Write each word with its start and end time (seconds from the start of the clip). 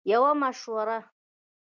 -یوه 0.11 0.31
مشوره 0.41 0.99
💡 1.03 1.07